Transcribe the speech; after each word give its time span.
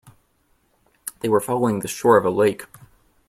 They 1.19 1.29
were 1.29 1.39
following 1.39 1.81
the 1.81 1.87
shore 1.87 2.17
of 2.17 2.25
a 2.25 2.31
lake. 2.31 2.65